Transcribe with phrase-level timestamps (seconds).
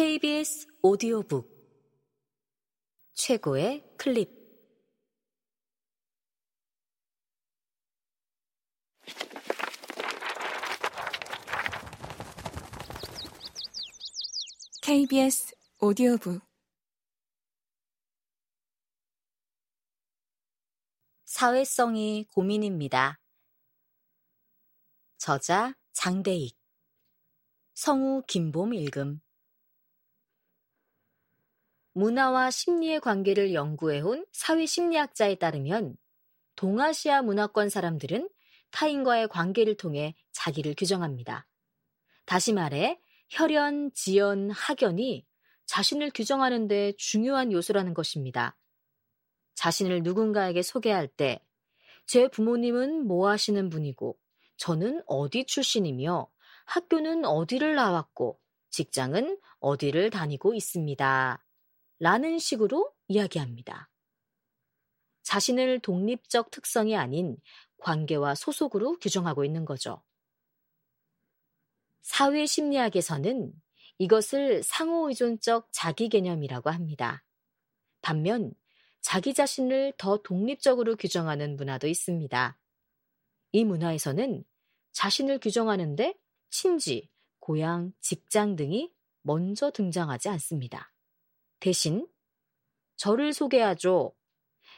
[0.00, 1.46] KBS 오디오북.
[3.12, 4.30] 최고의 클립.
[14.80, 16.40] KBS 오디오북.
[21.26, 23.20] 사회성이 고민입니다.
[25.18, 26.56] 저자 장대익.
[27.74, 29.20] 성우 김봄 읽음
[32.00, 35.96] 문화와 심리의 관계를 연구해온 사회심리학자에 따르면
[36.56, 38.28] 동아시아 문화권 사람들은
[38.70, 41.46] 타인과의 관계를 통해 자기를 규정합니다.
[42.24, 45.26] 다시 말해 혈연, 지연, 학연이
[45.66, 48.56] 자신을 규정하는데 중요한 요소라는 것입니다.
[49.54, 51.44] 자신을 누군가에게 소개할 때
[52.10, 54.18] 제 부모님은 뭐 하시는 분이고
[54.56, 56.28] 저는 어디 출신이며
[56.64, 58.40] 학교는 어디를 나왔고
[58.70, 61.44] 직장은 어디를 다니고 있습니다.
[62.00, 63.90] 라는 식으로 이야기합니다.
[65.22, 67.36] 자신을 독립적 특성이 아닌
[67.76, 70.02] 관계와 소속으로 규정하고 있는 거죠.
[72.00, 73.52] 사회 심리학에서는
[73.98, 77.22] 이것을 상호의존적 자기 개념이라고 합니다.
[78.00, 78.54] 반면
[79.02, 82.58] 자기 자신을 더 독립적으로 규정하는 문화도 있습니다.
[83.52, 84.44] 이 문화에서는
[84.92, 88.90] 자신을 규정하는데 친지, 고향, 직장 등이
[89.20, 90.92] 먼저 등장하지 않습니다.
[91.60, 92.08] 대신
[92.96, 94.14] 저를 소개하죠.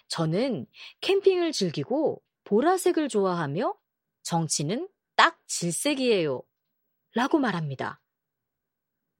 [0.08, 0.66] 저는
[1.00, 3.75] 캠핑을 즐기고 보라색을 좋아하며
[4.22, 6.42] 정치는 딱 질색이에요.
[7.14, 8.00] 라고 말합니다.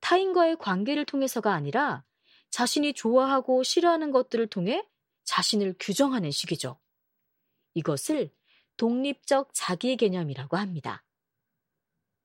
[0.01, 2.05] 타인과의 관계를 통해서가 아니라
[2.51, 4.87] 자신이 좋아하고 싫어하는 것들을 통해
[5.25, 6.79] 자신을 규정하는 식이죠.
[7.75, 8.31] 이것을
[8.77, 11.05] 독립적 자기 개념이라고 합니다.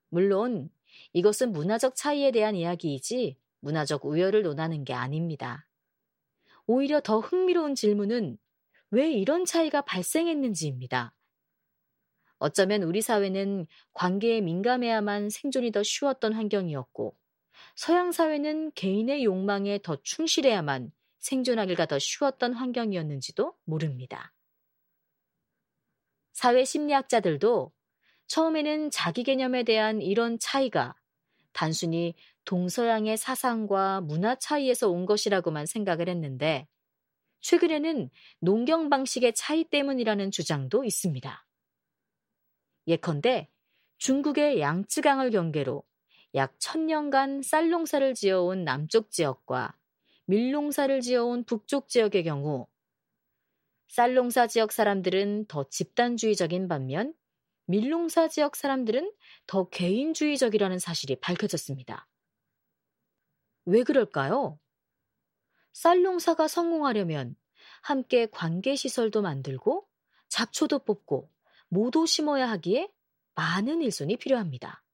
[0.10, 0.70] 물론
[1.14, 3.38] 이것은 문화적 차이에 대한 이야기이지
[3.68, 5.68] 문화적 우열을 논하는 게 아닙니다.
[6.68, 8.38] 오히려 더 흥미로운 질문은
[8.92, 11.14] 왜 이런 차이가 발생했는지입니다.
[12.38, 17.18] 어쩌면 우리 사회는 관계에 민감해야만 생존이 더 쉬웠던 환경이었고,
[17.76, 24.32] 서양 사회는 개인의 욕망에 더 충실해야만 생존하기가 더 쉬웠던 환경이었는지도 모릅니다.
[26.32, 27.74] 사회 심리학자들도
[28.28, 30.96] 처음에는 자기 개념에 대한 이런 차이가
[31.52, 32.14] 단순히
[32.48, 36.66] 동서양의 사상과 문화 차이에서 온 것이라고만 생각을 했는데
[37.42, 38.10] 최근에는
[38.40, 41.46] 농경 방식의 차이 때문이라는 주장도 있습니다.
[42.88, 43.50] 예컨대
[43.98, 45.84] 중국의 양쯔강을 경계로
[46.36, 49.76] 약 천년간 쌀 농사를 지어온 남쪽 지역과
[50.26, 52.66] 밀 농사를 지어온 북쪽 지역의 경우
[53.90, 57.14] 쌀 농사 지역 사람들은 더 집단주의적인 반면
[57.66, 59.12] 밀농사 지역 사람들은
[59.48, 62.08] 더 개인주의적이라는 사실이 밝혀졌습니다.
[63.68, 64.58] 왜 그럴까요?
[65.74, 67.36] 쌀 농사가 성공하려면
[67.82, 69.86] 함께 관계시설도 만들고
[70.30, 71.30] 잡초도 뽑고
[71.68, 72.90] 모도 심어야 하기에
[73.36, 74.86] 많은 일손이 필요합니다.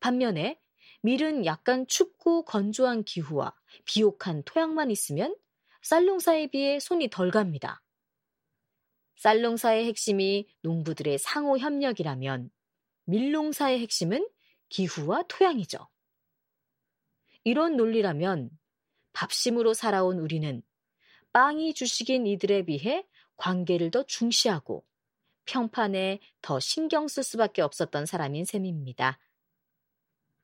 [0.00, 0.60] 반면에
[1.00, 3.54] 밀은 약간 춥고 건조한 기후와
[3.86, 5.34] 비옥한 토양만 있으면
[5.82, 7.82] 쌀 농사에 비해 손이 덜 갑니다.
[9.16, 12.50] 쌀 농사의 핵심이 농부들의 상호 협력이라면
[13.06, 14.28] 밀농사의 핵심은
[14.68, 15.88] 기후와 토양이죠.
[17.44, 18.50] 이런 논리라면
[19.12, 20.62] 밥심으로 살아온 우리는
[21.32, 23.06] 빵이 주식인 이들에 비해
[23.36, 24.84] 관계를 더 중시하고
[25.44, 29.18] 평판에 더 신경 쓸 수밖에 없었던 사람인 셈입니다.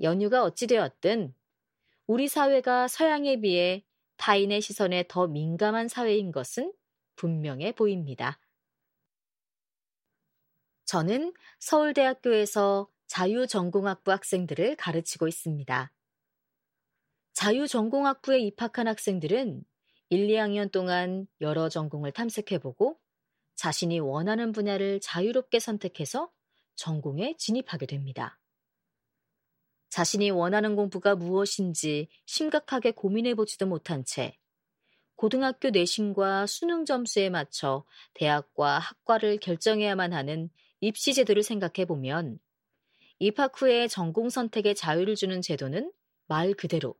[0.00, 1.34] 연유가 어찌되었든
[2.06, 3.84] 우리 사회가 서양에 비해
[4.16, 6.72] 타인의 시선에 더 민감한 사회인 것은
[7.16, 8.38] 분명해 보입니다.
[10.84, 15.92] 저는 서울대학교에서 자유전공학부 학생들을 가르치고 있습니다.
[17.40, 19.64] 자유전공학부에 입학한 학생들은
[20.10, 22.98] 1, 2학년 동안 여러 전공을 탐색해보고
[23.54, 26.30] 자신이 원하는 분야를 자유롭게 선택해서
[26.74, 28.38] 전공에 진입하게 됩니다.
[29.88, 34.36] 자신이 원하는 공부가 무엇인지 심각하게 고민해보지도 못한 채
[35.16, 40.50] 고등학교 내신과 수능 점수에 맞춰 대학과 학과를 결정해야만 하는
[40.80, 42.38] 입시 제도를 생각해 보면
[43.18, 45.90] 입학 후에 전공 선택의 자유를 주는 제도는
[46.26, 46.96] 말 그대로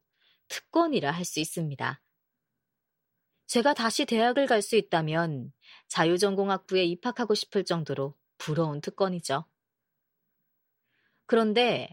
[0.50, 2.02] 특권이라 할 수 있습니다.
[3.46, 5.52] 제가 다시 대학을 갈 수 있다면
[5.88, 9.44] 자유전공학부에 입학하고 싶을 정도로 부러운 특권이죠.
[11.26, 11.88] 그런데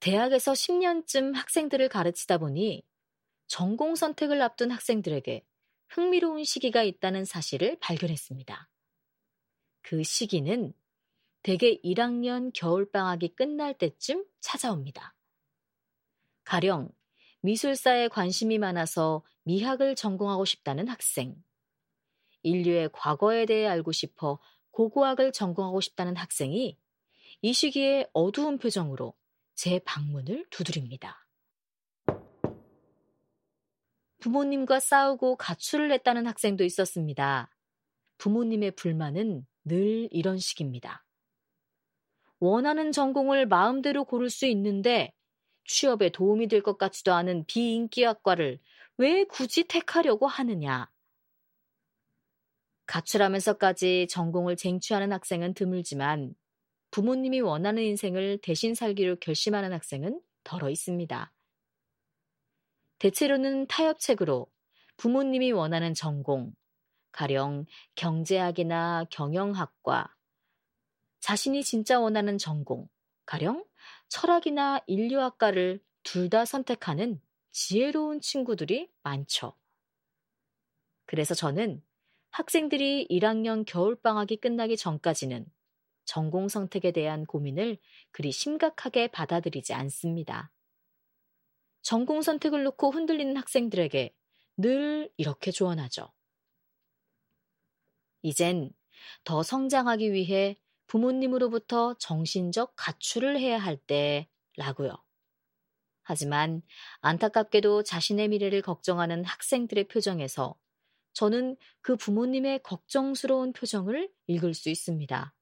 [0.00, 2.84] 대학에서 10년쯤 학생들을 가르치다 보니
[3.46, 5.44] 전공 선택을 앞둔 학생들에게
[5.88, 8.70] 흥미로운 시기가 있다는 사실을 발견했습니다.
[9.82, 10.72] 그 시기는
[11.42, 15.14] 대개 1학년 겨울방학이 끝날 때쯤 찾아옵니다.
[16.44, 16.90] 가령
[17.42, 21.34] 미술사에 관심이 많아서 미학을 전공하고 싶다는 학생,
[22.42, 24.38] 인류의 과거에 대해 알고 싶어
[24.70, 26.78] 고고학을 전공하고 싶다는 학생이
[27.42, 29.14] 이 시기에 어두운 표정으로
[29.54, 31.26] 제 방문을 두드립니다.
[34.20, 37.50] 부모님과 싸우고 가출을 했다는 학생도 있었습니다.
[38.18, 41.04] 부모님의 불만은 늘 이런 식입니다.
[42.38, 45.12] 원하는 전공을 마음대로 고를 수 있는데
[45.64, 48.60] 취업에 도움이 될 것 같지도 않은 비인기학과를
[48.98, 50.90] 왜 굳이 택하려고 하느냐.
[52.86, 56.34] 가출하면서까지 전공을 쟁취하는 학생은 드물지만
[56.90, 61.32] 부모님이 원하는 인생을 대신 살기로 결심하는 학생은 덜어 있습니다.
[62.98, 64.46] 대체로는 타협책으로
[64.98, 66.52] 부모님이 원하는 전공,
[67.12, 70.14] 가령 경제학이나 경영학과,
[71.20, 72.88] 자신이 진짜 원하는 전공,
[73.24, 73.64] 가령
[74.08, 77.20] 철학이나 인류학과를 둘 다 선택하는
[77.52, 79.54] 지혜로운 친구들이 많죠.
[81.06, 81.82] 그래서 저는
[82.30, 85.46] 학생들이 1학년 겨울방학이 끝나기 전까지는
[86.04, 87.78] 전공 선택에 대한 고민을
[88.10, 90.50] 그리 심각하게 받아들이지 않습니다.
[91.82, 94.14] 전공 선택을 놓고 흔들리는 학생들에게
[94.56, 96.08] 늘 이렇게 조언하죠.
[98.22, 98.70] 이젠
[99.24, 100.56] 더 성장하기 위해
[100.92, 104.92] 부모님으로부터 정신적 가출을 해야 할 때라고요.
[106.02, 106.60] 하지만
[107.00, 110.54] 안타깝게도 자신의 미래를 걱정하는 학생들의 표정에서
[111.14, 115.34] 저는 그 부모님의 걱정스러운 표정을 읽을 수 있습니다.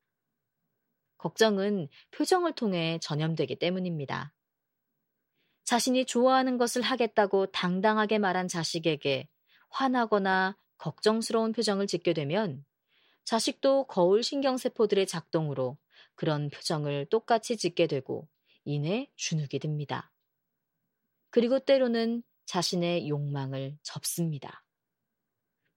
[1.19, 4.33] 걱정은 표정을 통해 전염되기 때문입니다.
[5.65, 9.29] 자신이 좋아하는 것을 하겠다고 당당하게 말한 자식에게
[9.69, 12.65] 화나거나 걱정스러운 표정을 짓게 되면
[13.31, 15.79] 자식도 거울 신경세포들의 작동으로
[16.17, 18.29] 그런 표정을 똑같이 짓게 되고
[18.65, 20.11] 이내 주눅이 듭니다.
[21.31, 24.65] 그리고 때로는 자신의 욕망을 접습니다.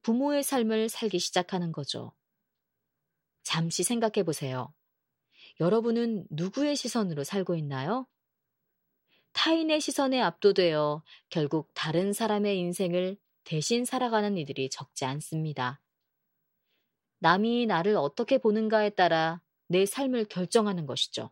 [0.01, 2.15] 부모의 삶을 살기 시작하는 거죠.
[3.43, 4.73] 잠시 생각해 보세요.
[5.59, 8.07] 여러분은 누구의 시선으로 살고 있나요?
[9.33, 15.82] 타인의 시선에 압도되어 결국 다른 사람의 인생을 대신 살아가는 이들이 적지 않습니다.
[17.23, 21.29] 남이 나를 어떻게 보는가에 따라 내 삶을 결정하는 것이죠.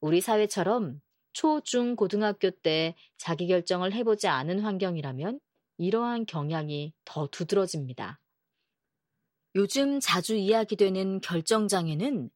[0.00, 1.00] 우리 사회처럼
[1.32, 5.38] 초, 중, 고등학교 때 자기 결정을 해보지 않은 환경이라면
[5.78, 8.18] 이러한 경향이 더 두드러집니다.
[9.54, 12.28] 요즘 자주 이야기되는 결정장애는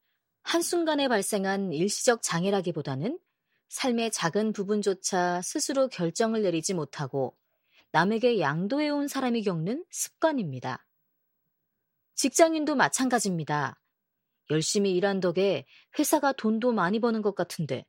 [0.45, 3.19] 한순간에 발생한 일시적 장애라기보다는
[3.69, 7.37] 삶의 작은 부분조차 스스로 결정을 내리지 못하고
[7.91, 10.87] 남에게 양도해온 사람이 겪는 습관입니다.
[12.21, 13.81] 직장인도 마찬가지입니다.
[14.51, 15.65] 열심히 일한 덕에
[15.99, 17.87] 회사가 돈도 많이 버는 것 같은데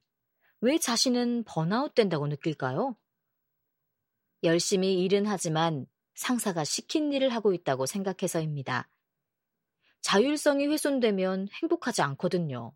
[0.61, 2.95] 왜 자신은 번아웃 된다고 느낄까요?
[4.43, 5.85] 열심히 일은 하지만
[6.15, 8.89] 상사가 시킨 일을 하고 있다고 생각해서입니다.
[9.99, 12.73] 자율성이 훼손되면 행복하지 않거든요.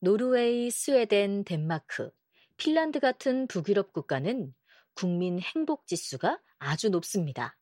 [0.00, 2.10] 노르웨이, 스웨덴, 덴마크,
[2.56, 4.52] 핀란드 같은 북유럽 국가는
[4.94, 7.56] 국민 행복 지수가 아주 높습니다.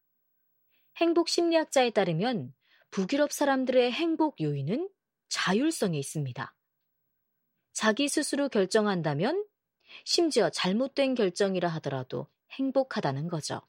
[0.96, 2.54] 행복 심리학자에 따르면
[2.90, 4.88] 북유럽 사람들의 행복 요인은
[5.28, 6.54] 자율성에 있습니다.
[7.72, 9.46] 자기 스스로 결정한다면
[10.04, 13.60] 심지어 잘못된 결정이라 하더라도 행복하다는 거죠.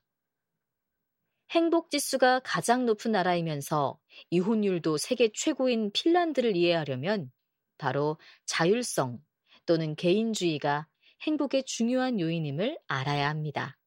[1.52, 4.00] 행복 지수가 가장 높은 나라이면서
[4.30, 7.32] 이혼율도 세계 최고인 핀란드를 이해하려면
[7.78, 9.20] 바로 자율성
[9.66, 10.88] 또는 개인주의가
[11.22, 13.78] 행복의 중요한 요인임을 알아야 합니다.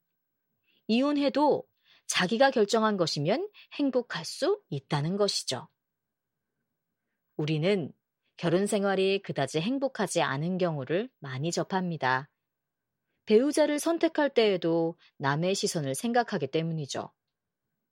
[0.87, 1.65] 이혼해도
[2.07, 5.69] 자기가 결정한 것이면 행복할 수 있다는 것이죠.
[7.37, 7.93] 우리는
[8.37, 12.29] 결혼 생활이 그다지 행복하지 않은 경우를 많이 접합니다.
[13.27, 17.11] 배우자를 선택할 때에도 남의 시선을 생각하기 때문이죠.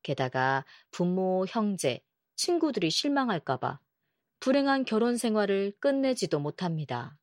[0.02, 2.00] 게다가 부모, 형제,
[2.36, 3.80] 친구들이 실망할까봐
[4.40, 7.16] 불행한 결혼 생활을 끝내지도 못합니다.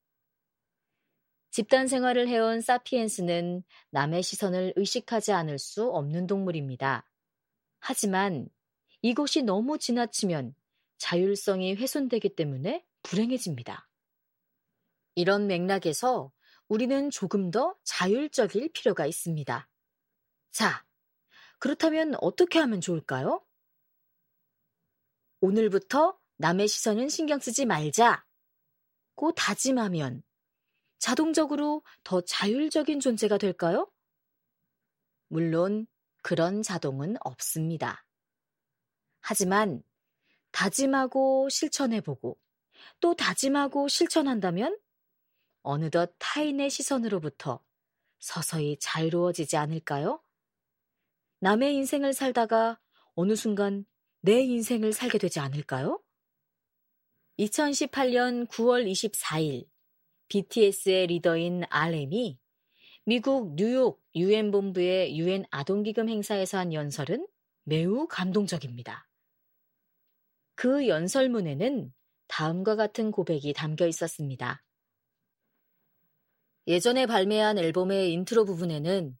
[1.51, 7.09] 집단 생활을 해온 사피엔스는 남의 시선을 의식하지 않을 수 없는 동물입니다.
[7.79, 8.47] 하지만
[9.01, 10.53] 이것이 너무 지나치면
[10.97, 13.89] 자율성이 훼손되기 때문에 불행해집니다.
[15.15, 16.31] 이런 맥락에서
[16.67, 19.67] 우리는 조금 더 자율적일 필요가 있습니다.
[20.51, 20.85] 자,
[21.57, 23.43] 그렇다면 어떻게 하면 좋을까요?
[25.41, 28.25] 오늘부터 남의 시선은 신경 쓰지 말자.
[29.15, 30.23] 고 다짐하면
[30.99, 33.89] 자동적으로 더 자율적인 존재가 될까요?
[35.27, 35.87] 물론
[36.21, 38.05] 그런 자동은 없습니다.
[39.21, 39.83] 하지만
[40.51, 42.37] 다짐하고 실천해보고
[42.99, 44.77] 또 다짐하고 실천한다면
[45.61, 47.63] 어느덧 타인의 시선으로부터
[48.19, 50.21] 서서히 자유로워지지 않을까요?
[51.39, 52.79] 남의 인생을 살다가
[53.13, 53.85] 어느 순간
[54.21, 56.01] 내 인생을 살게 되지 않을까요?
[57.37, 59.69] 2018년 9월 24일
[60.29, 62.39] BTS의 리더인 RM이
[63.05, 67.27] 미국 뉴욕 유엔 본부의 유엔 아동기금 행사에서 한 연설은
[67.63, 69.07] 매우 감동적입니다.
[70.55, 71.93] 그 연설문에는
[72.27, 74.63] 다음과 같은 고백이 담겨 있었습니다.
[76.67, 79.17] 예전에 발매한 앨범의 인트로 부분에는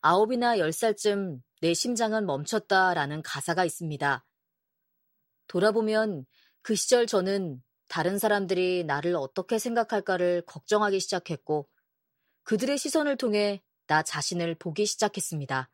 [0.00, 4.24] 아홉이나 열 살쯤 내 심장은 멈췄다 라는 가사가 있습니다.
[5.46, 6.24] 돌아보면
[6.62, 11.68] 그 시절 저는 다른 사람들이 나를 어떻게 생각할까를 걱정하기 시작했고
[12.44, 15.68] 그들의 시선을 통해 나 자신을 보기 시작했습니다.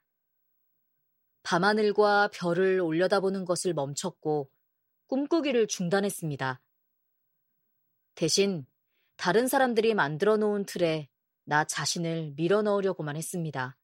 [1.42, 4.50] 밤하늘과 별을 올려다보는 것을 멈췄고
[5.08, 6.62] 꿈꾸기를 중단했습니다.
[8.14, 8.66] 대신
[9.16, 11.10] 다른 사람들이 만들어 놓은 틀에
[11.44, 13.76] 나 자신을 밀어 넣으려고만 했습니다.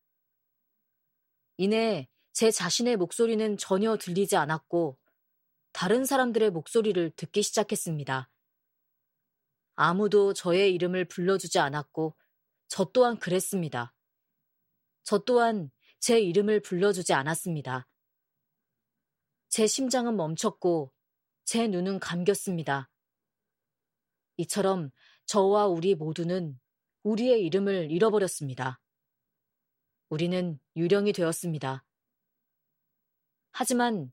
[1.58, 4.96] 이내 제 자신의 목소리는 전혀 들리지 않았고
[5.72, 8.30] 다른 사람들의 목소리를 듣기 시작했습니다.
[9.74, 12.16] 아무도 저의 이름을 불러주지 않았고
[12.68, 13.94] 저 또한 그랬습니다.
[15.02, 17.88] 저 또한 제 이름을 불러주지 않았습니다.
[19.48, 20.92] 제 심장은 멈췄고
[21.44, 22.90] 제 눈은 감겼습니다.
[24.36, 24.90] 이처럼
[25.26, 26.58] 저와 우리 모두는
[27.02, 28.80] 우리의 이름을 잃어버렸습니다.
[30.08, 31.84] 우리는 유령이 되었습니다.
[33.52, 34.12] 하지만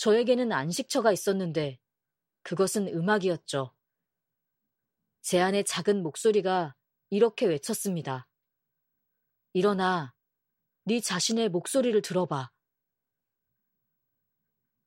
[0.00, 1.78] 저에게는 안식처가 있었는데
[2.42, 3.74] 그것은 음악이었죠.
[5.20, 6.74] 제 안의 작은 목소리가
[7.10, 8.26] 이렇게 외쳤습니다.
[9.52, 10.14] 일어나,
[10.84, 12.50] 네 자신의 목소리를 들어봐.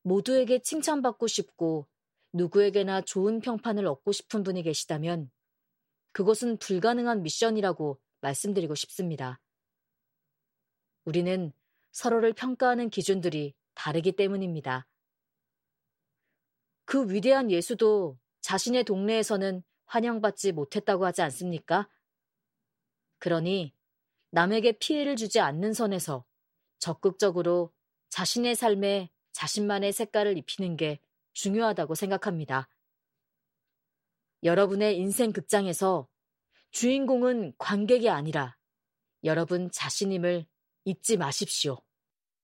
[0.01, 1.87] 모두에게 칭찬받고 싶고
[2.31, 5.29] 누구에게나 좋은 평판을 얻고 싶은 분이 계시다면
[6.11, 9.39] 그것은 불가능한 미션이라고 말씀드리고 싶습니다.
[11.05, 11.53] 우리는
[11.91, 14.87] 서로를 평가하는 기준들이 다르기 때문입니다.
[16.85, 21.89] 그 위대한 예수도 자신의 동네에서는 환영받지 못했다고 하지 않습니까?
[23.19, 23.73] 그러니
[24.31, 26.25] 남에게 피해를 주지 않는 선에서
[26.79, 27.71] 적극적으로
[28.09, 30.99] 자신의 삶에 자신만의 색깔을 입히는 게
[31.33, 32.69] 중요하다고 생각합니다.
[34.43, 36.07] 여러분의 인생 극장에서
[36.71, 38.57] 주인공은 관객이 아니라
[39.23, 40.45] 여러분 자신임을
[40.85, 41.82] 잊지 마십시오.